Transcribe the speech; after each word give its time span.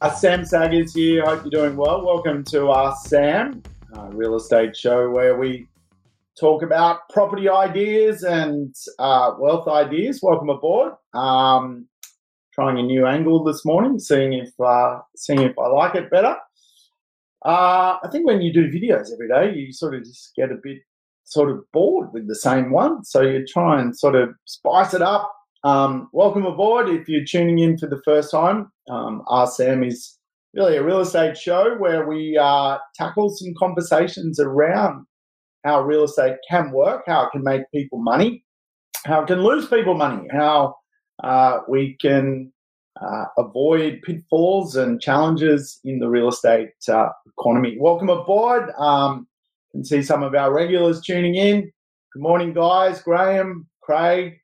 Uh, 0.00 0.14
Sam 0.14 0.44
Saggers 0.44 0.94
here. 0.94 1.24
Hope 1.24 1.42
you're 1.42 1.50
doing 1.50 1.76
well. 1.76 2.06
Welcome 2.06 2.44
to 2.50 2.68
our 2.68 2.94
Sam 3.06 3.64
uh, 3.96 4.06
real 4.12 4.36
estate 4.36 4.76
show 4.76 5.10
where 5.10 5.36
we 5.36 5.66
talk 6.38 6.62
about 6.62 7.08
property 7.08 7.48
ideas 7.48 8.22
and 8.22 8.72
uh, 9.00 9.32
wealth 9.40 9.66
ideas. 9.66 10.20
Welcome 10.22 10.50
aboard. 10.50 10.92
Um, 11.14 11.88
trying 12.54 12.78
a 12.78 12.82
new 12.82 13.06
angle 13.06 13.42
this 13.42 13.64
morning, 13.64 13.98
seeing 13.98 14.34
if 14.34 14.50
uh, 14.60 15.00
seeing 15.16 15.42
if 15.42 15.58
I 15.58 15.66
like 15.66 15.96
it 15.96 16.12
better. 16.12 16.36
Uh, 17.44 17.98
I 18.00 18.08
think 18.12 18.24
when 18.24 18.40
you 18.40 18.52
do 18.52 18.70
videos 18.70 19.12
every 19.12 19.26
day, 19.26 19.58
you 19.58 19.72
sort 19.72 19.96
of 19.96 20.04
just 20.04 20.32
get 20.36 20.52
a 20.52 20.58
bit 20.62 20.78
sort 21.24 21.50
of 21.50 21.64
bored 21.72 22.12
with 22.12 22.28
the 22.28 22.36
same 22.36 22.70
one, 22.70 23.04
so 23.04 23.22
you 23.22 23.44
try 23.44 23.80
and 23.80 23.98
sort 23.98 24.14
of 24.14 24.30
spice 24.44 24.94
it 24.94 25.02
up. 25.02 25.34
Um, 25.64 26.08
welcome 26.12 26.46
aboard 26.46 26.88
if 26.88 27.08
you're 27.08 27.24
tuning 27.24 27.58
in 27.58 27.78
for 27.78 27.88
the 27.88 28.00
first 28.04 28.30
time. 28.30 28.70
Um, 28.88 29.22
RSAM 29.28 29.86
is 29.86 30.16
really 30.54 30.76
a 30.76 30.84
real 30.84 31.00
estate 31.00 31.36
show 31.36 31.74
where 31.78 32.06
we 32.06 32.38
uh, 32.40 32.78
tackle 32.94 33.30
some 33.30 33.52
conversations 33.58 34.38
around 34.38 35.04
how 35.64 35.82
real 35.82 36.04
estate 36.04 36.36
can 36.48 36.70
work, 36.70 37.02
how 37.06 37.24
it 37.24 37.30
can 37.32 37.42
make 37.42 37.62
people 37.74 37.98
money, 37.98 38.44
how 39.04 39.22
it 39.22 39.26
can 39.26 39.42
lose 39.42 39.66
people 39.66 39.94
money, 39.94 40.28
how 40.30 40.76
uh, 41.24 41.58
we 41.68 41.96
can 42.00 42.52
uh, 43.02 43.24
avoid 43.36 44.00
pitfalls 44.02 44.76
and 44.76 45.00
challenges 45.00 45.80
in 45.84 45.98
the 45.98 46.08
real 46.08 46.28
estate 46.28 46.70
uh, 46.88 47.08
economy. 47.36 47.76
Welcome 47.80 48.10
aboard. 48.10 48.70
Um, 48.78 49.26
can 49.72 49.84
see 49.84 50.02
some 50.02 50.22
of 50.22 50.34
our 50.36 50.52
regulars 50.52 51.00
tuning 51.00 51.34
in. 51.34 51.62
Good 52.12 52.22
morning, 52.22 52.52
guys. 52.52 53.02
Graham, 53.02 53.68
Craig, 53.82 54.38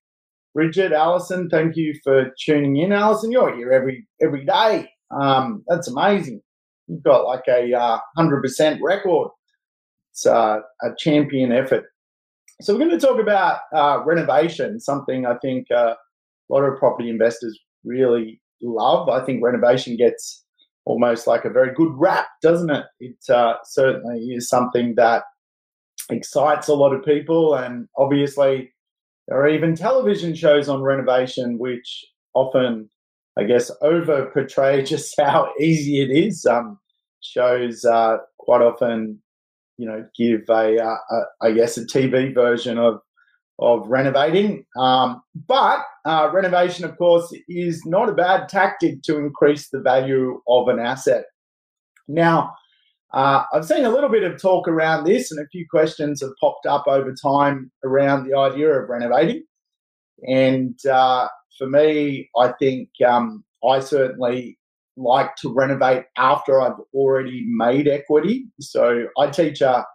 Bridget, 0.55 0.93
Allison, 0.93 1.51
thank 1.51 1.77
you 1.77 1.95
for 2.05 2.33
tuning 2.41 2.77
in. 2.77 2.93
Allison, 2.93 3.33
you're 3.33 3.55
here 3.57 3.73
every 3.73 4.07
every 4.23 4.45
day. 4.45 4.89
Um, 5.11 5.65
that's 5.67 5.89
amazing. 5.89 6.41
You've 6.87 7.03
got 7.03 7.25
like 7.25 7.43
a 7.49 7.75
uh, 7.75 7.99
hundred 8.17 8.41
percent 8.41 8.81
record. 8.83 9.31
It's 10.13 10.27
uh, 10.27 10.61
a 10.83 10.89
champion 10.97 11.51
effort. 11.51 11.87
So 12.61 12.73
we're 12.73 12.87
going 12.87 12.99
to 12.99 13.05
talk 13.05 13.19
about 13.19 13.61
uh, 13.75 14.03
renovation, 14.05 14.79
something 14.79 15.27
I 15.27 15.35
think 15.43 15.67
uh, 15.73 15.95
a 15.95 16.49
lot 16.49 16.63
of 16.63 16.79
property 16.79 17.11
investors 17.11 17.59
really 17.85 18.41
love. 18.63 19.09
I 19.09 19.25
think 19.25 19.43
renovation 19.43 19.97
gets 19.97 20.45
almost 20.85 21.27
like 21.27 21.45
a 21.45 21.51
very 21.51 21.75
good 21.75 21.93
rap, 21.95 22.27
doesn't 22.43 22.71
it? 22.71 22.85
It 23.01 23.17
uh, 23.29 23.55
certainly 23.65 24.21
is 24.27 24.49
something 24.49 24.95
that 24.97 25.25
excites 26.11 26.69
a 26.69 26.75
lot 26.75 26.95
of 26.95 27.05
people, 27.05 27.55
and 27.57 27.89
obviously 27.99 28.74
there 29.29 29.41
are 29.41 29.49
even 29.49 29.75
television 29.75 30.35
shows 30.35 30.69
on 30.69 30.83
renovation, 30.83 31.59
which 31.59 32.05
often, 32.35 32.91
I 33.39 33.45
guess, 33.45 33.71
over 33.81 34.31
portray 34.33 34.83
just 34.85 35.15
how 35.19 35.53
easy 35.61 36.03
it 36.03 36.11
is. 36.11 36.45
Um, 36.47 36.79
shows 37.21 37.85
uh, 37.85 38.19
quite 38.39 38.61
often, 38.61 39.21
you 39.79 39.87
know, 39.87 40.07
give 40.17 40.43
a, 40.51 40.79
uh, 40.79 41.25
I 41.41 41.53
guess, 41.53 41.77
a 41.79 41.87
TV 41.87 42.35
version 42.35 42.79
of 42.79 43.01
of 43.61 43.87
renovating. 43.87 44.65
Um, 44.77 45.23
but 45.47 45.85
uh, 46.05 46.31
renovation, 46.33 46.85
of 46.85 46.99
course, 46.99 47.33
is 47.49 47.85
not 47.87 48.09
a 48.09 48.15
bad 48.15 48.49
tactic 48.49 49.03
to 49.03 49.19
increase 49.19 49.69
the 49.69 49.81
value 49.81 50.41
of 50.49 50.69
an 50.69 50.81
asset. 50.81 51.27
Now, 52.09 52.55
uh, 53.15 53.45
I've 53.53 53.65
seen 53.65 53.85
a 53.85 53.91
little 53.91 54.11
bit 54.11 54.25
of 54.25 54.43
talk 54.43 54.67
around 54.67 55.05
this, 55.05 55.31
and 55.31 55.41
a 55.41 55.49
few 55.49 55.65
questions 55.71 56.21
have 56.21 56.33
popped 56.41 56.67
up 56.67 56.85
over 56.89 57.15
time 57.15 57.71
around 57.85 58.29
the 58.29 58.37
idea 58.37 58.69
of 58.71 58.89
renovating. 58.89 59.45
And 60.27 60.77
uh, 60.85 61.29
for 61.57 61.69
me, 61.69 62.29
I 62.37 62.53
think 62.59 62.89
um, 63.07 63.45
I 63.65 63.79
certainly 63.79 64.59
like 64.97 65.37
to 65.37 65.55
renovate 65.55 66.05
after 66.17 66.61
I've 66.61 66.81
already 66.93 67.45
made 67.47 67.87
equity. 67.87 68.47
So 68.59 69.07
I 69.17 69.29
teach 69.29 69.61
a, 69.61 69.87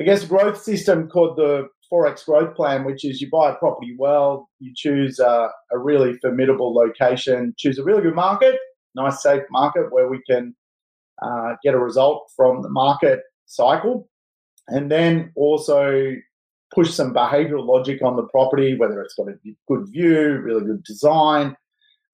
I 0.00 0.04
guess, 0.04 0.24
growth 0.24 0.62
system 0.62 1.08
called 1.08 1.36
the 1.36 1.68
4X 1.92 2.24
growth 2.24 2.54
plan, 2.54 2.84
which 2.84 3.04
is 3.04 3.20
you 3.20 3.28
buy 3.30 3.50
a 3.50 3.56
property 3.56 3.94
well, 3.98 4.48
you 4.60 4.72
choose 4.74 5.18
a, 5.18 5.50
a 5.72 5.78
really 5.78 6.14
formidable 6.22 6.74
location, 6.74 7.54
choose 7.58 7.78
a 7.78 7.84
really 7.84 8.02
good 8.02 8.14
market, 8.14 8.56
nice, 8.94 9.22
safe 9.22 9.42
market 9.50 9.92
where 9.92 10.08
we 10.08 10.22
can 10.28 10.54
uh, 11.22 11.54
get 11.62 11.74
a 11.74 11.78
result 11.78 12.30
from 12.36 12.62
the 12.62 12.68
market 12.68 13.20
cycle, 13.46 14.08
and 14.68 14.90
then 14.90 15.32
also 15.36 16.14
push 16.74 16.92
some 16.92 17.14
behavioral 17.14 17.66
logic 17.66 18.02
on 18.02 18.16
the 18.16 18.26
property, 18.28 18.76
whether 18.76 19.00
it's 19.00 19.14
got 19.14 19.28
a 19.28 19.34
good 19.68 19.86
view, 19.88 20.40
really 20.42 20.64
good 20.64 20.82
design, 20.84 21.56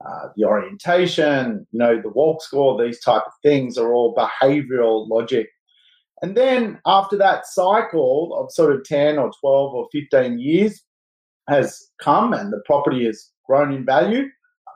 uh, 0.05 0.29
the 0.37 0.45
orientation, 0.45 1.67
you 1.71 1.79
know, 1.79 2.01
the 2.01 2.09
walk 2.11 2.43
score, 2.43 2.83
these 2.83 3.01
type 3.01 3.23
of 3.27 3.33
things 3.43 3.79
are 3.79 3.93
all 3.93 4.15
behavioral 4.15 5.09
logic. 5.09 5.49
And 6.23 6.37
then 6.37 6.81
after 6.87 7.17
that 7.19 7.47
cycle 7.47 8.37
of 8.39 8.53
sort 8.53 8.75
of 8.75 8.85
10 8.85 9.19
or 9.19 9.31
12 9.41 9.75
or 9.75 9.89
15 9.93 10.39
years 10.39 10.83
has 11.49 11.91
come 12.01 12.33
and 12.33 12.53
the 12.53 12.63
property 12.65 13.07
has 13.07 13.31
grown 13.47 13.73
in 13.73 13.85
value, 13.85 14.29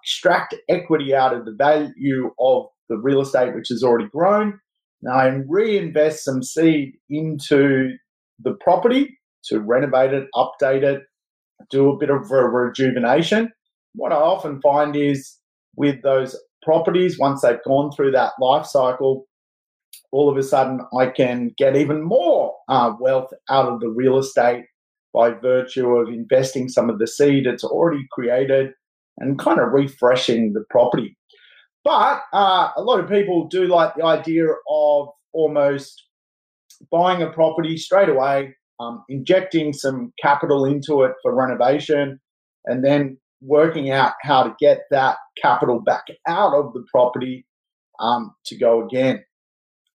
extract 0.02 0.54
equity 0.68 1.14
out 1.14 1.34
of 1.34 1.44
the 1.44 1.52
value 1.52 2.32
of 2.38 2.66
the 2.88 2.98
real 2.98 3.20
estate 3.20 3.54
which 3.54 3.68
has 3.68 3.82
already 3.82 4.08
grown. 4.08 4.58
Now 5.02 5.26
and 5.26 5.44
reinvest 5.48 6.24
some 6.24 6.42
seed 6.42 6.94
into 7.10 7.90
the 8.42 8.56
property 8.60 9.18
to 9.46 9.60
renovate 9.60 10.12
it, 10.12 10.28
update 10.34 10.82
it, 10.82 11.02
do 11.70 11.90
a 11.90 11.96
bit 11.96 12.10
of 12.10 12.30
a 12.30 12.48
rejuvenation. 12.48 13.52
What 13.94 14.12
I 14.12 14.16
often 14.16 14.60
find 14.60 14.96
is 14.96 15.36
with 15.76 16.02
those 16.02 16.36
properties, 16.62 17.18
once 17.18 17.42
they've 17.42 17.62
gone 17.64 17.92
through 17.92 18.10
that 18.12 18.32
life 18.40 18.66
cycle, 18.66 19.26
all 20.12 20.30
of 20.30 20.36
a 20.36 20.42
sudden 20.42 20.80
I 20.98 21.06
can 21.06 21.52
get 21.56 21.76
even 21.76 22.02
more 22.02 22.54
uh, 22.68 22.92
wealth 22.98 23.32
out 23.50 23.68
of 23.68 23.80
the 23.80 23.88
real 23.88 24.18
estate 24.18 24.64
by 25.14 25.30
virtue 25.30 25.88
of 25.96 26.08
investing 26.08 26.68
some 26.68 26.90
of 26.90 26.98
the 26.98 27.06
seed 27.06 27.46
it's 27.46 27.64
already 27.64 28.04
created 28.12 28.72
and 29.18 29.38
kind 29.38 29.58
of 29.58 29.72
refreshing 29.72 30.52
the 30.52 30.64
property. 30.68 31.16
But 31.86 32.22
uh, 32.32 32.70
a 32.76 32.82
lot 32.82 32.98
of 32.98 33.08
people 33.08 33.46
do 33.46 33.68
like 33.68 33.94
the 33.94 34.04
idea 34.04 34.46
of 34.68 35.08
almost 35.32 36.02
buying 36.90 37.22
a 37.22 37.30
property 37.30 37.76
straight 37.76 38.08
away, 38.08 38.56
um, 38.80 39.04
injecting 39.08 39.72
some 39.72 40.12
capital 40.20 40.64
into 40.64 41.04
it 41.04 41.12
for 41.22 41.32
renovation, 41.32 42.18
and 42.64 42.84
then 42.84 43.18
working 43.40 43.92
out 43.92 44.14
how 44.22 44.42
to 44.42 44.56
get 44.58 44.80
that 44.90 45.18
capital 45.40 45.78
back 45.78 46.06
out 46.26 46.54
of 46.54 46.72
the 46.72 46.84
property 46.90 47.46
um, 48.00 48.34
to 48.46 48.58
go 48.58 48.84
again. 48.84 49.24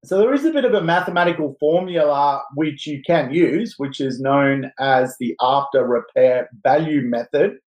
So 0.06 0.18
there 0.18 0.34
is 0.34 0.46
a 0.46 0.54
bit 0.54 0.64
of 0.64 0.74
a 0.74 0.82
mathematical 0.82 1.58
formula 1.60 2.42
which 2.56 2.88
you 2.88 3.02
can 3.06 3.34
use, 3.34 3.74
which 3.76 4.00
is 4.00 4.22
known 4.22 4.72
as 4.80 5.18
the 5.20 5.36
after 5.42 5.86
repair 5.86 6.48
value 6.64 7.02
method 7.02 7.58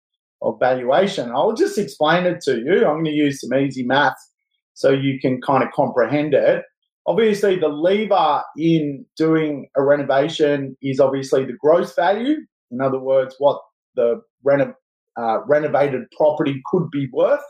of 0.42 0.58
valuation. 0.60 1.30
I'll 1.30 1.54
just 1.54 1.78
explain 1.78 2.26
it 2.26 2.40
to 2.42 2.58
you. 2.58 2.86
I'm 2.86 3.02
going 3.02 3.04
to 3.06 3.10
use 3.10 3.40
some 3.40 3.58
easy 3.58 3.84
maths 3.84 4.30
so 4.74 4.90
you 4.90 5.18
can 5.20 5.40
kind 5.40 5.62
of 5.62 5.70
comprehend 5.72 6.34
it. 6.34 6.64
Obviously, 7.06 7.58
the 7.58 7.68
lever 7.68 8.42
in 8.56 9.04
doing 9.16 9.68
a 9.76 9.82
renovation 9.82 10.76
is 10.82 11.00
obviously 11.00 11.44
the 11.44 11.56
gross 11.58 11.94
value. 11.94 12.36
In 12.70 12.80
other 12.80 12.98
words, 12.98 13.34
what 13.38 13.60
the 13.94 14.20
reno- 14.42 14.74
uh, 15.18 15.44
renovated 15.46 16.02
property 16.16 16.60
could 16.66 16.90
be 16.90 17.08
worth. 17.12 17.44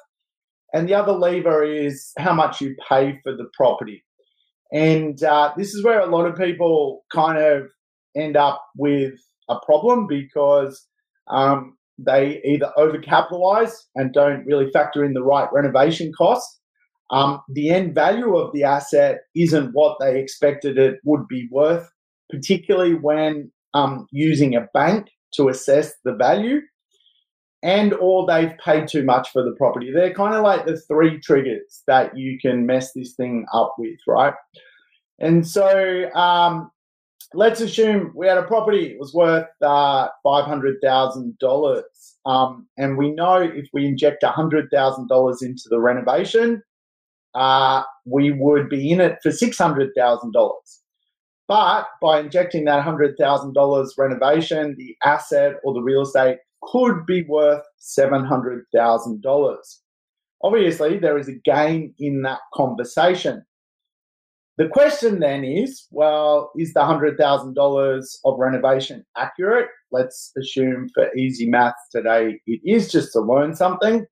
And 0.72 0.88
the 0.88 0.94
other 0.94 1.12
lever 1.12 1.62
is 1.62 2.10
how 2.18 2.34
much 2.34 2.60
you 2.60 2.74
pay 2.88 3.18
for 3.22 3.32
the 3.32 3.48
property. 3.56 4.04
And 4.72 5.22
uh, 5.22 5.52
this 5.56 5.72
is 5.72 5.84
where 5.84 6.00
a 6.00 6.06
lot 6.06 6.26
of 6.26 6.36
people 6.36 7.04
kind 7.12 7.38
of 7.38 7.68
end 8.16 8.36
up 8.36 8.60
with 8.76 9.14
a 9.48 9.56
problem 9.64 10.08
because 10.08 10.84
um, 11.28 11.76
they 11.98 12.40
either 12.44 12.72
overcapitalize 12.76 13.72
and 13.94 14.12
don't 14.12 14.44
really 14.46 14.70
factor 14.72 15.04
in 15.04 15.14
the 15.14 15.22
right 15.22 15.48
renovation 15.52 16.12
costs. 16.16 16.60
Um, 17.10 17.40
the 17.48 17.70
end 17.70 17.94
value 17.94 18.36
of 18.36 18.52
the 18.52 18.64
asset 18.64 19.18
isn't 19.36 19.70
what 19.72 19.98
they 20.00 20.18
expected 20.18 20.78
it 20.78 20.96
would 21.04 21.28
be 21.28 21.48
worth, 21.50 21.88
particularly 22.30 22.94
when 22.94 23.52
um, 23.74 24.06
using 24.10 24.54
a 24.54 24.68
bank 24.72 25.08
to 25.34 25.48
assess 25.48 25.92
the 26.04 26.14
value, 26.14 26.60
and 27.62 27.92
or 27.94 28.26
they've 28.26 28.56
paid 28.64 28.88
too 28.88 29.04
much 29.04 29.30
for 29.30 29.42
the 29.42 29.54
property. 29.58 29.92
They're 29.92 30.14
kind 30.14 30.34
of 30.34 30.42
like 30.42 30.66
the 30.66 30.80
three 30.88 31.20
triggers 31.20 31.82
that 31.86 32.16
you 32.16 32.38
can 32.40 32.66
mess 32.66 32.92
this 32.92 33.14
thing 33.14 33.46
up 33.52 33.74
with, 33.78 33.98
right? 34.06 34.34
And 35.18 35.46
so 35.46 36.10
um, 36.14 36.70
let's 37.34 37.60
assume 37.60 38.12
we 38.14 38.26
had 38.26 38.38
a 38.38 38.42
property 38.44 38.86
it 38.92 38.98
was 38.98 39.12
worth 39.14 39.46
uh, 39.62 40.08
five 40.22 40.44
hundred 40.44 40.76
thousand 40.82 41.24
um, 41.24 41.36
dollars, 41.40 42.16
and 42.78 42.96
we 42.96 43.10
know 43.12 43.36
if 43.36 43.68
we 43.72 43.86
inject 43.86 44.24
hundred 44.24 44.68
thousand 44.72 45.08
dollars 45.08 45.42
into 45.42 45.64
the 45.68 45.80
renovation, 45.80 46.62
uh, 47.34 47.82
we 48.04 48.32
would 48.32 48.68
be 48.68 48.92
in 48.92 49.00
it 49.00 49.18
for 49.22 49.30
six 49.30 49.58
hundred 49.58 49.90
thousand 49.96 50.32
dollars. 50.32 50.80
But 51.46 51.86
by 52.00 52.20
injecting 52.20 52.64
that 52.64 52.82
hundred 52.82 53.16
thousand 53.18 53.52
dollars 53.54 53.94
renovation, 53.98 54.74
the 54.78 54.96
asset 55.04 55.56
or 55.64 55.74
the 55.74 55.82
real 55.82 56.02
estate 56.02 56.38
could 56.62 57.04
be 57.06 57.22
worth 57.24 57.62
seven 57.78 58.24
hundred 58.24 58.64
thousand 58.74 59.22
dollars. 59.22 59.80
obviously 60.42 60.98
there 60.98 61.18
is 61.18 61.28
a 61.28 61.34
gain 61.44 61.94
in 61.98 62.22
that 62.22 62.40
conversation. 62.54 63.44
The 64.56 64.68
question 64.68 65.18
then 65.18 65.42
is 65.44 65.86
well, 65.90 66.52
is 66.56 66.72
the 66.74 66.80
$100,000 66.80 68.16
of 68.24 68.38
renovation 68.38 69.04
accurate? 69.16 69.68
Let's 69.90 70.32
assume 70.38 70.88
for 70.94 71.12
easy 71.16 71.48
math 71.48 71.74
today 71.90 72.40
it 72.46 72.60
is 72.64 72.90
just 72.92 73.12
to 73.12 73.20
learn 73.20 73.56
something. 73.56 74.06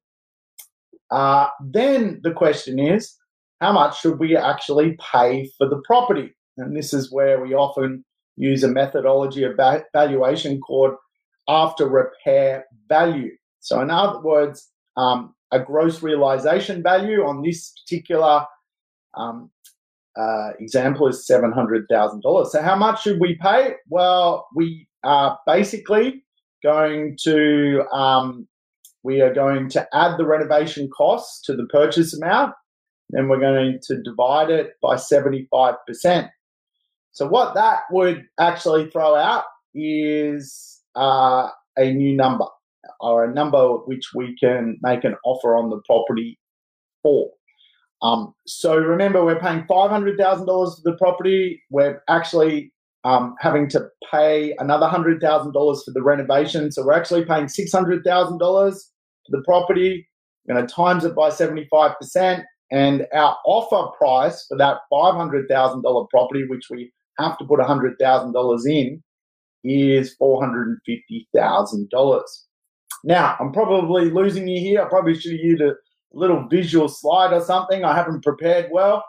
Uh, 1.10 1.48
then 1.64 2.20
the 2.24 2.32
question 2.32 2.78
is 2.78 3.14
how 3.60 3.72
much 3.72 4.00
should 4.00 4.18
we 4.18 4.36
actually 4.36 4.96
pay 5.12 5.48
for 5.56 5.68
the 5.68 5.80
property? 5.84 6.34
And 6.56 6.76
this 6.76 6.92
is 6.92 7.12
where 7.12 7.40
we 7.40 7.54
often 7.54 8.04
use 8.36 8.64
a 8.64 8.68
methodology 8.68 9.44
of 9.44 9.56
valuation 9.92 10.60
called 10.60 10.94
after 11.48 11.88
repair 11.88 12.64
value. 12.88 13.30
So, 13.60 13.80
in 13.80 13.90
other 13.90 14.20
words, 14.20 14.68
um, 14.96 15.34
a 15.52 15.60
gross 15.60 16.02
realization 16.02 16.82
value 16.82 17.24
on 17.24 17.42
this 17.42 17.72
particular 17.84 18.44
um, 19.14 19.50
uh, 20.16 20.50
example 20.58 21.06
is 21.08 21.26
$700,000. 21.30 22.46
So, 22.46 22.62
how 22.62 22.76
much 22.76 23.02
should 23.02 23.20
we 23.20 23.38
pay? 23.40 23.74
Well, 23.88 24.46
we 24.54 24.88
are 25.04 25.38
basically 25.46 26.24
going 26.62 27.16
to 27.24 27.82
um, 27.92 28.46
we 29.02 29.20
are 29.20 29.34
going 29.34 29.68
to 29.70 29.86
add 29.92 30.16
the 30.16 30.26
renovation 30.26 30.88
costs 30.96 31.44
to 31.46 31.56
the 31.56 31.66
purchase 31.66 32.14
amount. 32.14 32.54
Then 33.10 33.28
we're 33.28 33.40
going 33.40 33.78
to 33.82 34.02
divide 34.02 34.50
it 34.50 34.74
by 34.80 34.94
75%. 34.96 36.30
So, 37.12 37.26
what 37.26 37.54
that 37.54 37.80
would 37.90 38.24
actually 38.38 38.90
throw 38.90 39.14
out 39.14 39.44
is 39.74 40.82
uh, 40.94 41.48
a 41.76 41.92
new 41.92 42.14
number 42.14 42.46
or 43.00 43.24
a 43.24 43.32
number 43.32 43.76
which 43.86 44.10
we 44.14 44.36
can 44.38 44.78
make 44.82 45.04
an 45.04 45.16
offer 45.24 45.56
on 45.56 45.70
the 45.70 45.80
property 45.86 46.38
for. 47.02 47.30
Um, 48.02 48.34
so 48.46 48.76
remember, 48.76 49.24
we're 49.24 49.38
paying 49.38 49.64
$500,000 49.70 50.46
for 50.46 50.82
the 50.82 50.96
property. 50.98 51.62
We're 51.70 52.02
actually 52.08 52.72
um, 53.04 53.36
having 53.38 53.68
to 53.70 53.86
pay 54.10 54.54
another 54.58 54.86
$100,000 54.86 55.22
for 55.22 55.92
the 55.92 56.02
renovation. 56.02 56.72
So 56.72 56.84
we're 56.84 56.94
actually 56.94 57.24
paying 57.24 57.46
$600,000 57.46 58.02
for 58.04 58.72
the 59.28 59.42
property. 59.44 60.08
We're 60.46 60.54
going 60.54 60.66
to 60.66 60.74
times 60.74 61.04
it 61.04 61.14
by 61.14 61.30
75%. 61.30 62.42
And 62.72 63.06
our 63.12 63.36
offer 63.44 63.92
price 63.96 64.44
for 64.48 64.58
that 64.58 64.78
$500,000 64.92 66.10
property, 66.10 66.44
which 66.48 66.66
we 66.70 66.92
have 67.18 67.38
to 67.38 67.44
put 67.44 67.60
$100,000 67.60 68.66
in, 68.66 69.00
is 69.64 70.16
$450,000. 70.20 72.22
Now, 73.04 73.36
I'm 73.38 73.52
probably 73.52 74.10
losing 74.10 74.48
you 74.48 74.58
here. 74.58 74.82
I 74.82 74.88
probably 74.88 75.14
should 75.14 75.30
have 75.32 75.40
used 75.40 75.62
little 76.12 76.46
visual 76.48 76.88
slide 76.88 77.32
or 77.32 77.40
something. 77.40 77.84
I 77.84 77.94
haven't 77.94 78.22
prepared 78.22 78.68
well. 78.70 79.04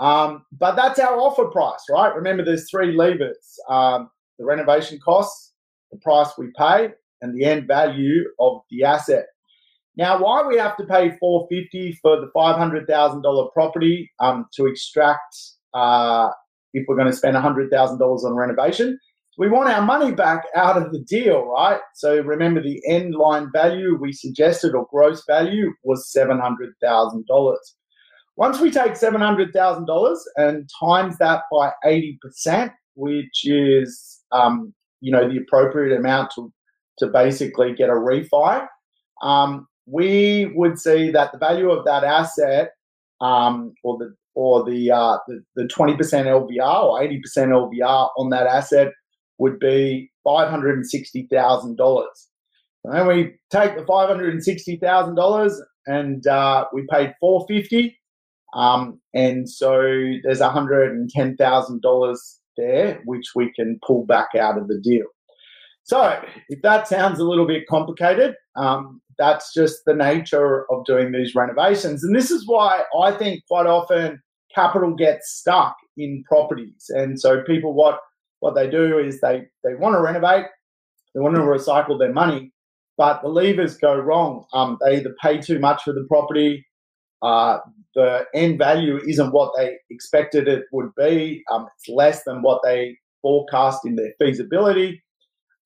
Um, 0.00 0.44
but 0.58 0.74
that's 0.74 0.98
our 0.98 1.16
offer 1.16 1.46
price, 1.46 1.84
right? 1.90 2.14
Remember, 2.14 2.44
there's 2.44 2.70
three 2.70 2.92
levers 2.92 3.58
um, 3.68 4.10
the 4.38 4.44
renovation 4.44 4.98
costs, 5.04 5.52
the 5.90 5.98
price 5.98 6.28
we 6.38 6.50
pay, 6.56 6.90
and 7.20 7.34
the 7.34 7.44
end 7.44 7.66
value 7.68 8.24
of 8.40 8.62
the 8.70 8.84
asset. 8.84 9.26
Now, 9.96 10.22
why 10.22 10.46
we 10.46 10.56
have 10.56 10.76
to 10.78 10.84
pay 10.84 11.16
450 11.18 11.98
for 12.00 12.18
the 12.20 12.30
$500,000 12.34 13.52
property 13.52 14.10
um, 14.20 14.46
to 14.54 14.66
extract 14.66 15.36
uh, 15.74 16.30
if 16.72 16.84
we're 16.88 16.96
going 16.96 17.10
to 17.10 17.16
spend 17.16 17.36
$100,000 17.36 18.00
on 18.00 18.34
renovation 18.34 18.98
we 19.38 19.48
want 19.48 19.70
our 19.70 19.82
money 19.82 20.12
back 20.12 20.44
out 20.54 20.76
of 20.76 20.92
the 20.92 21.00
deal, 21.00 21.46
right? 21.46 21.80
So 21.94 22.20
remember 22.20 22.62
the 22.62 22.82
end 22.86 23.14
line 23.14 23.50
value 23.52 23.96
we 23.98 24.12
suggested 24.12 24.74
or 24.74 24.86
gross 24.90 25.24
value 25.26 25.72
was 25.84 26.12
$700,000. 26.14 27.56
Once 28.36 28.60
we 28.60 28.70
take 28.70 28.92
$700,000 28.92 30.16
and 30.36 30.70
times 30.78 31.16
that 31.18 31.42
by 31.50 31.72
80%, 31.84 32.72
which 32.94 33.46
is, 33.46 34.20
um, 34.32 34.74
you 35.00 35.10
know, 35.10 35.28
the 35.28 35.38
appropriate 35.38 35.96
amount 35.96 36.30
to, 36.34 36.52
to 36.98 37.06
basically 37.06 37.74
get 37.74 37.88
a 37.88 37.94
refi, 37.94 38.66
um, 39.22 39.66
we 39.86 40.52
would 40.54 40.78
see 40.78 41.10
that 41.10 41.32
the 41.32 41.38
value 41.38 41.70
of 41.70 41.84
that 41.86 42.04
asset 42.04 42.70
um, 43.20 43.72
or 43.82 43.96
the 43.98 44.14
or 44.34 44.64
the, 44.64 44.90
uh, 44.90 45.18
the 45.28 45.42
the 45.56 45.64
20% 45.64 45.98
LVR 45.98 46.84
or 46.84 47.00
80% 47.00 47.20
LVR 47.36 48.08
on 48.16 48.30
that 48.30 48.46
asset 48.46 48.92
would 49.42 49.58
be 49.58 50.10
$560,000. 50.26 52.04
And 52.84 52.94
then 52.94 53.06
we 53.06 53.34
take 53.50 53.76
the 53.76 53.84
$560,000 53.84 55.52
and 55.86 56.26
uh, 56.26 56.64
we 56.72 56.86
paid 56.90 57.14
450 57.20 57.98
um, 58.54 59.00
and 59.14 59.48
so 59.48 59.80
there's 60.22 60.40
$110,000 60.40 62.16
there, 62.56 63.00
which 63.04 63.26
we 63.34 63.52
can 63.54 63.80
pull 63.86 64.04
back 64.06 64.28
out 64.38 64.58
of 64.58 64.68
the 64.68 64.78
deal. 64.82 65.06
So 65.84 66.22
if 66.48 66.62
that 66.62 66.86
sounds 66.86 67.18
a 67.18 67.24
little 67.24 67.46
bit 67.46 67.66
complicated, 67.66 68.34
um, 68.56 69.00
that's 69.18 69.52
just 69.52 69.80
the 69.86 69.94
nature 69.94 70.70
of 70.70 70.84
doing 70.84 71.12
these 71.12 71.34
renovations. 71.34 72.04
And 72.04 72.14
this 72.14 72.30
is 72.30 72.46
why 72.46 72.84
I 73.00 73.12
think 73.12 73.42
quite 73.48 73.66
often 73.66 74.22
capital 74.54 74.94
gets 74.94 75.30
stuck 75.30 75.74
in 75.96 76.22
properties. 76.28 76.86
And 76.90 77.18
so 77.18 77.42
people 77.42 77.72
what 77.74 77.98
what 78.42 78.56
they 78.56 78.68
do 78.68 78.98
is 78.98 79.20
they, 79.20 79.44
they 79.62 79.76
want 79.76 79.94
to 79.94 80.00
renovate, 80.00 80.46
they 81.14 81.20
want 81.20 81.36
to 81.36 81.42
recycle 81.42 81.96
their 81.96 82.12
money, 82.12 82.52
but 82.98 83.22
the 83.22 83.28
levers 83.28 83.76
go 83.76 83.96
wrong. 83.96 84.44
Um, 84.52 84.78
they 84.84 84.96
either 84.96 85.14
pay 85.22 85.40
too 85.40 85.60
much 85.60 85.84
for 85.84 85.92
the 85.92 86.04
property, 86.08 86.66
uh, 87.22 87.58
the 87.94 88.24
end 88.34 88.58
value 88.58 88.98
isn't 89.06 89.30
what 89.30 89.52
they 89.56 89.76
expected 89.90 90.48
it 90.48 90.64
would 90.72 90.90
be, 90.96 91.44
um, 91.52 91.68
it's 91.76 91.88
less 91.88 92.24
than 92.24 92.42
what 92.42 92.60
they 92.64 92.98
forecast 93.22 93.86
in 93.86 93.94
their 93.94 94.12
feasibility, 94.18 95.00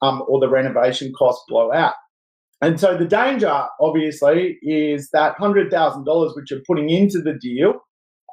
um, 0.02 0.22
or 0.28 0.38
the 0.38 0.50
renovation 0.50 1.14
costs 1.18 1.46
blow 1.48 1.72
out. 1.72 1.94
And 2.60 2.78
so 2.78 2.94
the 2.98 3.06
danger, 3.06 3.64
obviously, 3.80 4.58
is 4.60 5.08
that 5.14 5.38
$100,000 5.38 6.36
which 6.36 6.50
you're 6.50 6.60
putting 6.66 6.90
into 6.90 7.22
the 7.22 7.38
deal 7.40 7.80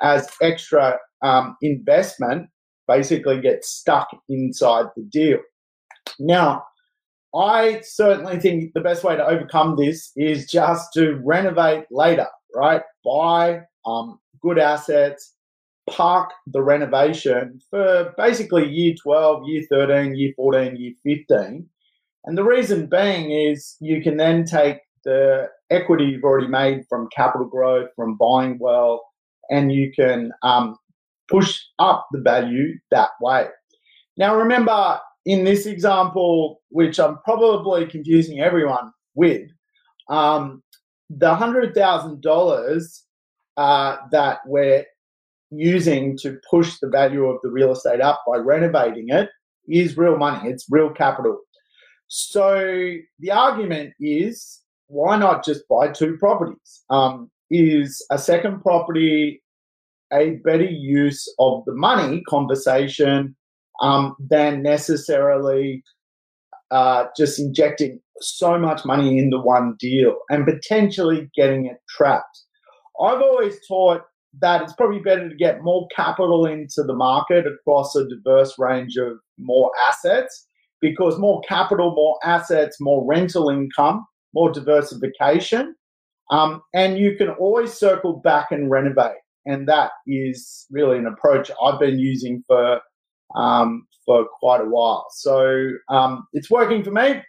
as 0.01 0.27
extra 0.41 0.97
um, 1.21 1.55
investment 1.61 2.49
basically 2.87 3.39
get 3.41 3.63
stuck 3.63 4.07
inside 4.29 4.87
the 4.95 5.03
deal. 5.03 5.39
Now, 6.19 6.63
I 7.35 7.81
certainly 7.83 8.39
think 8.39 8.73
the 8.73 8.81
best 8.81 9.03
way 9.03 9.15
to 9.15 9.25
overcome 9.25 9.75
this 9.75 10.11
is 10.15 10.49
just 10.49 10.93
to 10.93 11.19
renovate 11.23 11.85
later, 11.89 12.27
right? 12.55 12.81
Buy 13.03 13.61
um, 13.85 14.19
good 14.41 14.59
assets, 14.59 15.33
park 15.89 16.31
the 16.47 16.61
renovation 16.61 17.59
for 17.69 18.13
basically 18.17 18.69
year 18.69 18.93
12, 19.01 19.43
year 19.47 19.63
13, 19.69 20.15
year 20.15 20.33
14, 20.35 20.75
year 20.77 20.93
15. 21.03 21.67
And 22.25 22.37
the 22.37 22.43
reason 22.43 22.87
being 22.87 23.31
is 23.31 23.75
you 23.81 24.01
can 24.01 24.17
then 24.17 24.45
take 24.45 24.77
the 25.03 25.49
equity 25.69 26.05
you've 26.05 26.23
already 26.23 26.47
made 26.47 26.85
from 26.87 27.09
capital 27.13 27.47
growth, 27.47 27.89
from 27.95 28.15
buying 28.17 28.57
well, 28.59 29.03
and 29.49 29.71
you 29.71 29.91
can 29.93 30.31
um, 30.41 30.77
push 31.33 31.59
up 31.79 32.07
the 32.11 32.21
value 32.21 32.73
that 32.91 33.09
way. 33.19 33.47
Now, 34.17 34.35
remember 34.35 34.99
in 35.25 35.43
this 35.43 35.65
example, 35.65 36.61
which 36.69 36.99
I'm 36.99 37.17
probably 37.23 37.87
confusing 37.87 38.39
everyone 38.39 38.91
with, 39.15 39.49
um, 40.09 40.61
the 41.09 41.33
$100,000 41.33 42.99
uh, 43.57 43.97
that 44.11 44.39
we're 44.45 44.85
using 45.51 46.17
to 46.17 46.37
push 46.49 46.79
the 46.79 46.89
value 46.89 47.25
of 47.25 47.37
the 47.43 47.49
real 47.49 47.71
estate 47.71 48.01
up 48.01 48.23
by 48.27 48.37
renovating 48.37 49.09
it 49.09 49.29
is 49.67 49.97
real 49.97 50.17
money, 50.17 50.49
it's 50.49 50.65
real 50.69 50.89
capital. 50.89 51.39
So 52.07 52.95
the 53.19 53.31
argument 53.31 53.93
is 53.99 54.61
why 54.87 55.17
not 55.17 55.45
just 55.45 55.67
buy 55.67 55.87
two 55.87 56.17
properties? 56.17 56.83
Um, 56.89 57.31
is 57.49 58.03
a 58.09 58.17
second 58.17 58.61
property 58.61 59.42
a 60.13 60.37
better 60.43 60.69
use 60.69 61.27
of 61.39 61.63
the 61.65 61.73
money 61.73 62.21
conversation 62.27 63.35
um, 63.81 64.15
than 64.19 64.61
necessarily 64.61 65.83
uh, 66.71 67.05
just 67.17 67.39
injecting 67.39 67.99
so 68.19 68.57
much 68.57 68.85
money 68.85 69.17
into 69.17 69.39
one 69.39 69.75
deal 69.79 70.15
and 70.29 70.45
potentially 70.45 71.29
getting 71.35 71.65
it 71.65 71.77
trapped. 71.89 72.41
I've 73.01 73.21
always 73.21 73.55
taught 73.67 74.01
that 74.41 74.61
it's 74.61 74.73
probably 74.73 74.99
better 74.99 75.29
to 75.29 75.35
get 75.35 75.61
more 75.61 75.87
capital 75.95 76.45
into 76.45 76.83
the 76.83 76.95
market 76.95 77.45
across 77.45 77.95
a 77.95 78.07
diverse 78.07 78.55
range 78.57 78.95
of 78.97 79.13
more 79.37 79.71
assets 79.89 80.47
because 80.81 81.17
more 81.19 81.41
capital, 81.47 81.93
more 81.95 82.17
assets, 82.23 82.77
more 82.79 83.05
rental 83.05 83.49
income, 83.49 84.05
more 84.33 84.51
diversification. 84.51 85.75
Um, 86.31 86.61
and 86.73 86.97
you 86.97 87.15
can 87.15 87.29
always 87.29 87.73
circle 87.73 88.21
back 88.23 88.51
and 88.51 88.71
renovate 88.71 89.22
and 89.45 89.67
that 89.67 89.91
is 90.07 90.65
really 90.71 90.97
an 90.97 91.07
approach 91.07 91.51
I've 91.63 91.79
been 91.79 91.99
using 91.99 92.43
for 92.47 92.79
um, 93.35 93.87
for 94.05 94.25
quite 94.39 94.61
a 94.61 94.65
while. 94.65 95.07
So 95.11 95.69
um, 95.89 96.27
it's 96.33 96.49
working 96.51 96.83
for 96.83 96.91
me. 96.91 97.21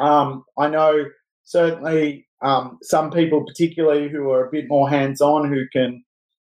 Um, 0.00 0.44
I 0.58 0.68
know 0.68 1.04
certainly 1.44 2.26
um, 2.42 2.78
some 2.82 3.10
people, 3.10 3.44
particularly 3.44 4.08
who 4.08 4.30
are 4.30 4.46
a 4.46 4.50
bit 4.50 4.66
more 4.68 4.88
hands 4.88 5.20
on, 5.20 5.48
who 5.48 5.64
can, 5.72 6.02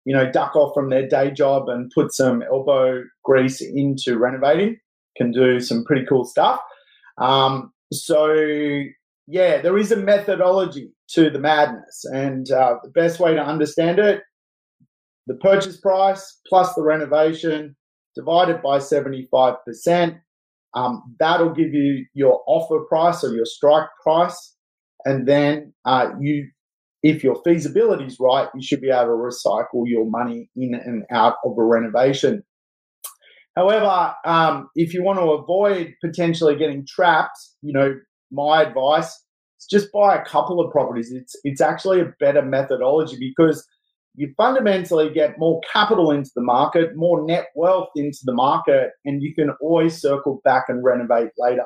you 0.05 0.15
know, 0.15 0.29
duck 0.31 0.55
off 0.55 0.73
from 0.73 0.89
their 0.89 1.07
day 1.07 1.31
job 1.31 1.69
and 1.69 1.91
put 1.93 2.13
some 2.13 2.41
elbow 2.43 3.03
grease 3.23 3.61
into 3.61 4.17
renovating, 4.17 4.77
can 5.17 5.31
do 5.31 5.59
some 5.59 5.83
pretty 5.85 6.05
cool 6.05 6.25
stuff. 6.25 6.59
Um, 7.19 7.71
so, 7.91 8.33
yeah, 9.27 9.61
there 9.61 9.77
is 9.77 9.91
a 9.91 9.97
methodology 9.97 10.91
to 11.09 11.29
the 11.29 11.39
madness, 11.39 12.03
and 12.11 12.49
uh, 12.51 12.75
the 12.83 12.89
best 12.89 13.19
way 13.19 13.35
to 13.35 13.41
understand 13.41 13.99
it 13.99 14.23
the 15.27 15.35
purchase 15.35 15.79
price 15.79 16.39
plus 16.47 16.73
the 16.73 16.83
renovation 16.83 17.75
divided 18.15 18.61
by 18.61 18.77
75%. 18.77 20.19
Um, 20.75 21.15
that'll 21.19 21.53
give 21.53 21.73
you 21.73 22.05
your 22.13 22.41
offer 22.47 22.79
price 22.89 23.23
or 23.23 23.33
your 23.33 23.45
strike 23.45 23.87
price. 24.01 24.55
And 25.05 25.27
then 25.27 25.73
uh, 25.85 26.09
you, 26.19 26.49
if 27.03 27.23
your 27.23 27.41
feasibility 27.43 28.05
is 28.05 28.17
right, 28.19 28.47
you 28.55 28.61
should 28.61 28.81
be 28.81 28.89
able 28.89 29.05
to 29.05 29.09
recycle 29.11 29.83
your 29.85 30.09
money 30.09 30.49
in 30.55 30.73
and 30.73 31.03
out 31.11 31.35
of 31.45 31.57
a 31.57 31.63
renovation. 31.63 32.43
However, 33.55 34.13
um, 34.25 34.69
if 34.75 34.93
you 34.93 35.03
want 35.03 35.19
to 35.19 35.31
avoid 35.31 35.93
potentially 36.03 36.55
getting 36.55 36.85
trapped, 36.87 37.37
you 37.61 37.71
know, 37.71 37.95
my 38.31 38.63
advice 38.63 39.09
is 39.59 39.67
just 39.69 39.91
buy 39.91 40.15
a 40.15 40.25
couple 40.25 40.59
of 40.59 40.71
properties. 40.71 41.11
It's 41.11 41.35
it's 41.43 41.61
actually 41.61 42.01
a 42.01 42.13
better 42.19 42.41
methodology 42.41 43.17
because 43.19 43.63
you 44.15 44.33
fundamentally 44.37 45.11
get 45.11 45.39
more 45.39 45.59
capital 45.71 46.11
into 46.11 46.29
the 46.35 46.41
market, 46.41 46.95
more 46.95 47.25
net 47.25 47.47
wealth 47.55 47.89
into 47.95 48.19
the 48.23 48.33
market, 48.33 48.91
and 49.05 49.23
you 49.23 49.33
can 49.33 49.51
always 49.61 49.99
circle 49.99 50.41
back 50.43 50.65
and 50.67 50.83
renovate 50.83 51.29
later. 51.37 51.65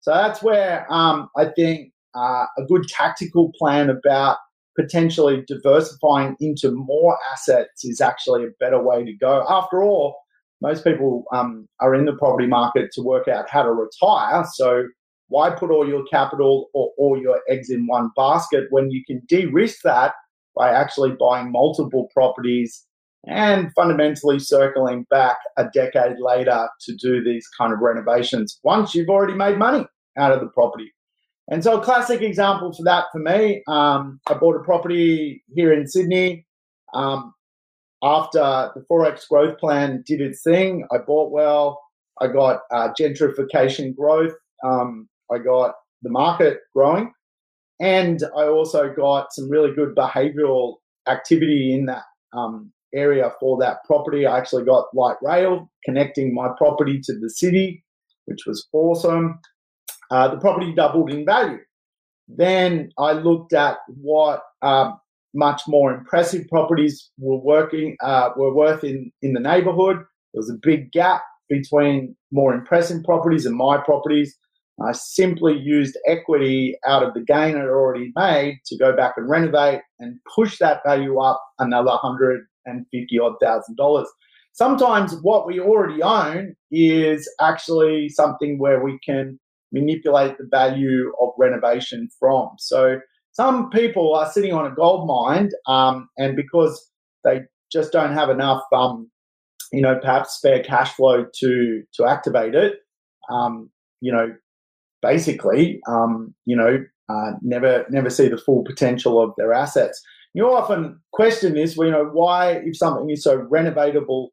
So 0.00 0.12
that's 0.12 0.42
where 0.42 0.86
um, 0.90 1.28
I 1.36 1.46
think 1.46 1.92
uh, 2.14 2.46
a 2.56 2.64
good 2.66 2.88
tactical 2.88 3.52
plan 3.58 3.90
about 3.90 4.38
potentially 4.78 5.44
diversifying 5.46 6.36
into 6.40 6.70
more 6.70 7.18
assets 7.32 7.84
is 7.84 8.00
actually 8.00 8.44
a 8.44 8.50
better 8.60 8.82
way 8.82 9.04
to 9.04 9.12
go. 9.14 9.44
After 9.48 9.82
all, 9.82 10.16
most 10.62 10.84
people 10.84 11.24
um, 11.32 11.68
are 11.80 11.94
in 11.94 12.04
the 12.04 12.14
property 12.14 12.46
market 12.46 12.90
to 12.92 13.02
work 13.02 13.28
out 13.28 13.50
how 13.50 13.62
to 13.62 13.72
retire. 13.72 14.44
So 14.54 14.86
why 15.28 15.50
put 15.50 15.70
all 15.70 15.86
your 15.86 16.04
capital 16.04 16.68
or 16.72 16.92
all 16.96 17.20
your 17.20 17.40
eggs 17.48 17.68
in 17.68 17.86
one 17.86 18.10
basket 18.16 18.64
when 18.70 18.90
you 18.90 19.02
can 19.06 19.22
de-risk 19.28 19.78
that 19.82 20.14
by 20.56 20.70
actually 20.70 21.12
buying 21.18 21.52
multiple 21.52 22.08
properties 22.12 22.86
and 23.26 23.72
fundamentally 23.74 24.38
circling 24.38 25.04
back 25.10 25.36
a 25.56 25.64
decade 25.74 26.16
later 26.18 26.68
to 26.80 26.94
do 26.94 27.22
these 27.22 27.46
kind 27.58 27.72
of 27.72 27.80
renovations 27.80 28.60
once 28.62 28.94
you've 28.94 29.08
already 29.08 29.34
made 29.34 29.58
money 29.58 29.84
out 30.16 30.32
of 30.32 30.40
the 30.40 30.48
property. 30.48 30.92
And 31.48 31.62
so, 31.62 31.80
a 31.80 31.84
classic 31.84 32.22
example 32.22 32.72
for 32.72 32.82
that 32.84 33.04
for 33.12 33.18
me, 33.18 33.62
um, 33.68 34.20
I 34.28 34.34
bought 34.34 34.56
a 34.56 34.64
property 34.64 35.44
here 35.54 35.72
in 35.72 35.86
Sydney. 35.86 36.44
Um, 36.94 37.34
after 38.02 38.70
the 38.74 38.84
4X 38.90 39.28
growth 39.28 39.58
plan 39.58 40.02
did 40.06 40.20
its 40.20 40.42
thing, 40.42 40.86
I 40.92 40.98
bought 40.98 41.30
well. 41.30 41.80
I 42.20 42.28
got 42.28 42.60
uh, 42.72 42.90
gentrification 42.98 43.94
growth. 43.94 44.32
Um, 44.64 45.08
I 45.30 45.38
got 45.38 45.74
the 46.02 46.10
market 46.10 46.60
growing. 46.74 47.12
And 47.80 48.22
I 48.36 48.44
also 48.44 48.92
got 48.94 49.32
some 49.32 49.50
really 49.50 49.74
good 49.74 49.94
behavioral 49.94 50.76
activity 51.08 51.74
in 51.74 51.86
that 51.86 52.04
um, 52.32 52.72
area 52.94 53.32
for 53.38 53.58
that 53.60 53.84
property. 53.84 54.26
I 54.26 54.38
actually 54.38 54.64
got 54.64 54.86
light 54.94 55.16
rail 55.22 55.70
connecting 55.84 56.34
my 56.34 56.48
property 56.56 57.00
to 57.04 57.18
the 57.18 57.30
city, 57.30 57.84
which 58.24 58.40
was 58.46 58.66
awesome. 58.72 59.38
Uh, 60.10 60.28
the 60.28 60.38
property 60.38 60.72
doubled 60.74 61.12
in 61.12 61.24
value. 61.24 61.58
Then 62.28 62.90
I 62.98 63.12
looked 63.12 63.52
at 63.52 63.78
what 63.88 64.42
um, 64.62 64.98
much 65.34 65.62
more 65.68 65.92
impressive 65.92 66.48
properties 66.48 67.10
were 67.18 67.38
working 67.38 67.96
uh, 68.02 68.30
were 68.36 68.54
worth 68.54 68.82
in 68.82 69.12
in 69.22 69.32
the 69.32 69.40
neighbourhood. 69.40 69.96
There 69.96 70.40
was 70.40 70.50
a 70.50 70.58
big 70.60 70.90
gap 70.92 71.22
between 71.48 72.16
more 72.32 72.54
impressive 72.54 73.04
properties 73.04 73.46
and 73.46 73.56
my 73.56 73.78
properties. 73.78 74.36
I 74.84 74.92
simply 74.92 75.58
used 75.58 75.96
equity 76.06 76.76
out 76.86 77.02
of 77.02 77.14
the 77.14 77.20
gain 77.20 77.56
I'd 77.56 77.64
already 77.64 78.12
made 78.14 78.58
to 78.66 78.76
go 78.76 78.94
back 78.94 79.14
and 79.16 79.28
renovate 79.28 79.80
and 79.98 80.18
push 80.34 80.58
that 80.58 80.82
value 80.84 81.18
up 81.18 81.42
another 81.58 81.90
150 81.90 83.18
odd 83.18 83.34
thousand 83.42 83.76
dollars. 83.76 84.08
Sometimes 84.52 85.14
what 85.22 85.46
we 85.46 85.60
already 85.60 86.02
own 86.02 86.54
is 86.70 87.30
actually 87.40 88.08
something 88.08 88.58
where 88.58 88.82
we 88.82 88.98
can 89.04 89.38
manipulate 89.72 90.36
the 90.38 90.48
value 90.50 91.12
of 91.20 91.30
renovation 91.38 92.08
from. 92.18 92.50
So 92.58 93.00
some 93.32 93.70
people 93.70 94.14
are 94.14 94.30
sitting 94.30 94.52
on 94.52 94.66
a 94.66 94.74
gold 94.74 95.06
mine, 95.06 95.50
um, 95.66 96.08
and 96.16 96.36
because 96.36 96.90
they 97.24 97.40
just 97.70 97.92
don't 97.92 98.14
have 98.14 98.30
enough, 98.30 98.62
um, 98.72 99.10
you 99.72 99.82
know, 99.82 99.98
perhaps 99.98 100.34
spare 100.36 100.62
cash 100.62 100.92
flow 100.92 101.26
to 101.40 101.82
to 101.94 102.04
activate 102.06 102.54
it, 102.54 102.76
um, 103.30 103.70
you 104.00 104.12
know, 104.12 104.32
basically, 105.06 105.80
um, 105.88 106.34
you 106.44 106.56
know, 106.56 106.84
uh, 107.08 107.32
never 107.42 107.86
never 107.90 108.10
see 108.10 108.28
the 108.28 108.38
full 108.38 108.64
potential 108.64 109.22
of 109.22 109.32
their 109.36 109.52
assets. 109.52 110.02
You 110.34 110.48
often 110.52 111.00
question 111.12 111.54
this, 111.54 111.76
you 111.76 111.90
know, 111.90 112.10
why 112.12 112.62
if 112.64 112.76
something 112.76 113.08
is 113.10 113.22
so 113.22 113.38
renovatable, 113.38 114.28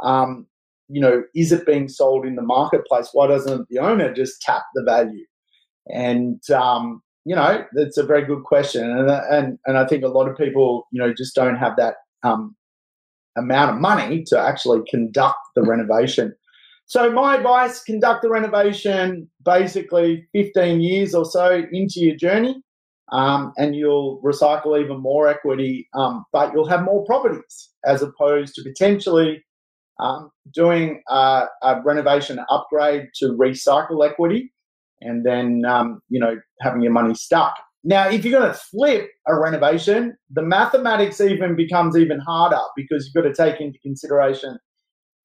um, 0.00 0.46
you 0.88 1.00
know, 1.00 1.22
is 1.34 1.52
it 1.52 1.66
being 1.66 1.88
sold 1.88 2.26
in 2.26 2.36
the 2.36 2.42
marketplace? 2.42 3.10
Why 3.12 3.26
doesn't 3.28 3.68
the 3.70 3.78
owner 3.78 4.12
just 4.12 4.42
tap 4.42 4.62
the 4.74 4.82
value? 4.82 5.24
And 5.88 6.42
um, 6.50 7.02
you 7.24 7.34
know, 7.34 7.64
that's 7.74 7.98
a 7.98 8.06
very 8.06 8.24
good 8.24 8.42
question, 8.44 8.84
and 8.90 9.10
and 9.10 9.58
and 9.66 9.78
I 9.78 9.86
think 9.86 10.02
a 10.04 10.08
lot 10.08 10.28
of 10.28 10.36
people, 10.36 10.86
you 10.92 11.00
know, 11.00 11.14
just 11.14 11.34
don't 11.34 11.56
have 11.56 11.76
that 11.76 11.96
um, 12.22 12.56
amount 13.36 13.70
of 13.70 13.80
money 13.80 14.24
to 14.28 14.38
actually 14.38 14.80
conduct 14.88 15.38
the 15.54 15.62
renovation. 15.62 16.34
So 16.86 17.10
my 17.10 17.36
advice, 17.36 17.82
conduct 17.82 18.22
the 18.22 18.30
renovation 18.30 19.28
basically 19.44 20.28
15 20.32 20.80
years 20.80 21.14
or 21.14 21.24
so 21.24 21.64
into 21.72 21.98
your 22.00 22.14
journey 22.14 22.62
um, 23.10 23.52
and 23.56 23.74
you'll 23.74 24.20
recycle 24.22 24.80
even 24.80 25.00
more 25.00 25.28
equity, 25.28 25.88
um, 25.94 26.24
but 26.32 26.52
you'll 26.52 26.68
have 26.68 26.84
more 26.84 27.04
properties 27.04 27.70
as 27.84 28.02
opposed 28.02 28.54
to 28.54 28.62
potentially 28.62 29.44
um, 29.98 30.30
doing 30.52 31.02
a, 31.08 31.46
a, 31.62 31.82
renovation 31.82 32.38
upgrade 32.50 33.08
to 33.16 33.30
recycle 33.30 34.08
equity 34.08 34.52
and 35.00 35.24
then, 35.24 35.64
um, 35.64 36.00
you 36.08 36.20
know, 36.20 36.36
having 36.60 36.82
your 36.82 36.92
money 36.92 37.14
stuck. 37.14 37.56
Now, 37.82 38.08
if 38.08 38.24
you're 38.24 38.38
going 38.38 38.52
to 38.52 38.58
flip 38.58 39.08
a 39.26 39.38
renovation, 39.38 40.16
the 40.30 40.42
mathematics 40.42 41.20
even 41.20 41.56
becomes 41.56 41.96
even 41.96 42.18
harder 42.20 42.60
because 42.76 43.06
you've 43.06 43.24
got 43.24 43.28
to 43.28 43.34
take 43.34 43.60
into 43.60 43.78
consideration 43.78 44.58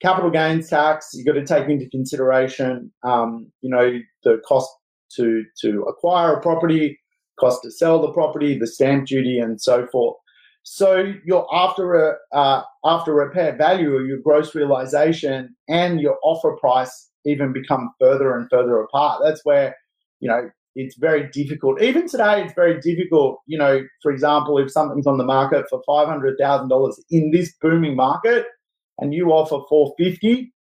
capital 0.01 0.29
gains 0.29 0.69
tax, 0.69 1.09
you've 1.13 1.25
got 1.25 1.33
to 1.33 1.45
take 1.45 1.69
into 1.69 1.89
consideration, 1.89 2.91
um, 3.03 3.51
you 3.61 3.69
know, 3.69 3.99
the 4.23 4.41
cost 4.47 4.69
to 5.15 5.43
to 5.61 5.83
acquire 5.83 6.33
a 6.33 6.41
property, 6.41 6.99
cost 7.39 7.63
to 7.63 7.71
sell 7.71 8.01
the 8.01 8.11
property, 8.11 8.57
the 8.57 8.67
stamp 8.67 9.07
duty, 9.07 9.39
and 9.39 9.61
so 9.61 9.87
forth. 9.87 10.15
So 10.63 11.13
your 11.25 11.47
after 11.53 11.95
a 11.95 12.15
uh, 12.35 12.63
after 12.85 13.13
repair 13.13 13.55
value, 13.55 13.95
or 13.95 14.05
your 14.05 14.19
gross 14.19 14.55
realization, 14.55 15.55
and 15.67 15.99
your 16.01 16.17
offer 16.23 16.55
price 16.57 17.09
even 17.25 17.53
become 17.53 17.91
further 17.99 18.35
and 18.35 18.47
further 18.49 18.79
apart. 18.81 19.21
That's 19.23 19.41
where 19.43 19.75
you 20.19 20.29
know 20.29 20.49
it's 20.75 20.95
very 20.97 21.29
difficult. 21.29 21.81
Even 21.81 22.07
today, 22.07 22.41
it's 22.43 22.53
very 22.53 22.79
difficult. 22.79 23.39
You 23.47 23.57
know, 23.57 23.81
for 24.01 24.11
example, 24.11 24.57
if 24.57 24.71
something's 24.71 25.07
on 25.07 25.17
the 25.17 25.23
market 25.23 25.65
for 25.69 25.81
five 25.85 26.07
hundred 26.07 26.37
thousand 26.39 26.69
dollars 26.69 27.03
in 27.09 27.31
this 27.31 27.53
booming 27.61 27.95
market, 27.95 28.45
and 29.01 29.13
you 29.13 29.31
offer 29.31 29.59
450 29.67 30.53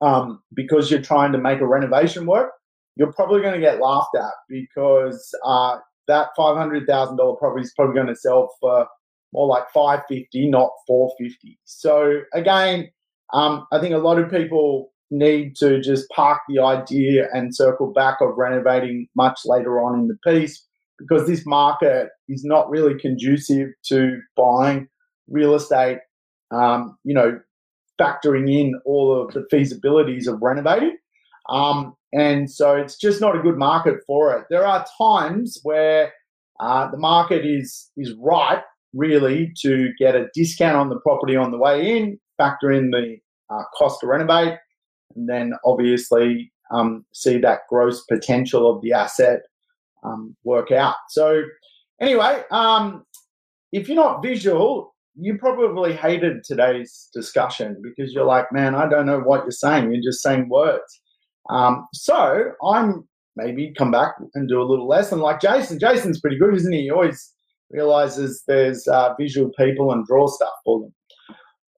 um, 0.00 0.42
because 0.54 0.90
you're 0.90 1.00
trying 1.00 1.32
to 1.32 1.38
make 1.38 1.60
a 1.60 1.66
renovation 1.66 2.26
work, 2.26 2.50
you're 2.96 3.12
probably 3.12 3.40
going 3.40 3.54
to 3.54 3.60
get 3.60 3.80
laughed 3.80 4.16
at 4.16 4.32
because 4.48 5.34
uh, 5.44 5.78
that 6.08 6.28
$500,000 6.38 7.38
property 7.38 7.62
is 7.62 7.72
probably 7.74 7.94
going 7.94 8.06
to 8.08 8.16
sell 8.16 8.50
for 8.60 8.86
more 9.32 9.46
like 9.46 9.64
550, 9.72 10.48
not 10.48 10.70
450. 10.86 11.58
So 11.64 12.20
again, 12.32 12.88
um, 13.32 13.66
I 13.72 13.80
think 13.80 13.94
a 13.94 13.98
lot 13.98 14.18
of 14.18 14.30
people 14.30 14.92
need 15.10 15.56
to 15.56 15.80
just 15.80 16.08
park 16.10 16.40
the 16.48 16.62
idea 16.62 17.28
and 17.32 17.54
circle 17.54 17.92
back 17.92 18.20
of 18.20 18.36
renovating 18.36 19.08
much 19.14 19.40
later 19.44 19.80
on 19.80 20.00
in 20.00 20.08
the 20.08 20.16
piece 20.24 20.64
because 20.98 21.26
this 21.26 21.44
market 21.46 22.08
is 22.28 22.44
not 22.44 22.70
really 22.70 22.98
conducive 22.98 23.68
to 23.84 24.18
buying 24.36 24.88
real 25.28 25.54
estate. 25.54 25.98
Um, 26.50 26.96
you 27.04 27.14
know, 27.14 27.38
factoring 28.00 28.52
in 28.52 28.78
all 28.84 29.20
of 29.20 29.32
the 29.34 29.46
feasibilities 29.52 30.26
of 30.26 30.40
renovating. 30.42 30.96
Um, 31.48 31.94
and 32.12 32.50
so 32.50 32.74
it's 32.74 32.96
just 32.96 33.20
not 33.20 33.36
a 33.36 33.40
good 33.40 33.56
market 33.56 33.96
for 34.06 34.36
it. 34.36 34.46
There 34.50 34.66
are 34.66 34.86
times 34.98 35.58
where 35.62 36.12
uh, 36.60 36.90
the 36.90 36.96
market 36.96 37.44
is 37.44 37.90
is 37.96 38.14
right, 38.18 38.62
really, 38.94 39.52
to 39.62 39.90
get 39.98 40.14
a 40.14 40.28
discount 40.34 40.76
on 40.76 40.88
the 40.88 41.00
property 41.00 41.36
on 41.36 41.50
the 41.50 41.58
way 41.58 41.96
in, 41.96 42.18
factor 42.38 42.72
in 42.72 42.90
the 42.90 43.18
uh, 43.50 43.62
cost 43.76 44.00
to 44.00 44.06
renovate, 44.06 44.58
and 45.14 45.28
then 45.28 45.52
obviously 45.64 46.52
um, 46.70 47.04
see 47.12 47.38
that 47.38 47.60
gross 47.68 48.02
potential 48.04 48.70
of 48.70 48.82
the 48.82 48.92
asset 48.92 49.40
um, 50.02 50.36
work 50.44 50.72
out. 50.72 50.96
So, 51.10 51.42
anyway, 52.00 52.42
um, 52.50 53.04
if 53.72 53.88
you're 53.88 53.96
not 53.96 54.22
visual, 54.22 54.94
you 55.18 55.38
probably 55.38 55.94
hated 55.94 56.44
today's 56.44 57.08
discussion 57.14 57.80
because 57.82 58.12
you're 58.12 58.24
like, 58.24 58.52
man, 58.52 58.74
I 58.74 58.88
don't 58.88 59.06
know 59.06 59.20
what 59.20 59.44
you're 59.44 59.50
saying. 59.50 59.92
You're 59.92 60.02
just 60.02 60.22
saying 60.22 60.48
words. 60.48 61.00
Um, 61.48 61.86
so 61.92 62.52
I'm 62.66 63.08
maybe 63.36 63.72
come 63.76 63.90
back 63.90 64.14
and 64.34 64.48
do 64.48 64.60
a 64.60 64.64
little 64.64 64.88
lesson 64.88 65.20
like 65.20 65.40
Jason. 65.40 65.78
Jason's 65.78 66.20
pretty 66.20 66.38
good, 66.38 66.54
isn't 66.54 66.72
he? 66.72 66.82
He 66.82 66.90
always 66.90 67.32
realizes 67.70 68.42
there's 68.46 68.86
uh, 68.88 69.14
visual 69.18 69.50
people 69.58 69.92
and 69.92 70.06
draw 70.06 70.26
stuff 70.26 70.52
for 70.64 70.80
them. 70.80 70.94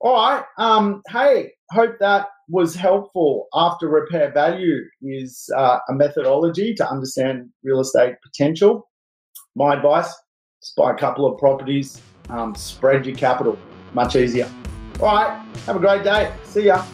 All 0.00 0.14
right. 0.14 0.45
Um, 0.59 1.02
hey, 1.11 1.52
hope 1.73 1.97
that 2.00 2.26
was 2.49 2.75
helpful. 2.75 3.47
After 3.54 3.88
repair 3.88 4.33
value 4.33 4.78
is 5.02 5.50
uh, 5.57 5.78
a 5.88 5.92
methodology 5.92 6.75
to 6.75 6.88
understand 6.88 7.49
real 7.64 7.80
estate 7.80 8.14
potential. 8.23 8.88
My 9.57 9.75
advice: 9.75 10.14
just 10.62 10.76
buy 10.76 10.92
a 10.92 10.97
couple 10.97 11.26
of 11.26 11.38
properties, 11.38 12.00
um, 12.31 12.55
spread 12.55 13.07
your 13.07 13.17
capital. 13.17 13.59
Much 13.95 14.17
easier. 14.17 14.51
All 15.01 15.15
right. 15.15 15.43
Have 15.67 15.77
a 15.77 15.81
great 15.81 16.05
day. 16.05 16.33
See 16.45 16.67
ya. 16.67 16.85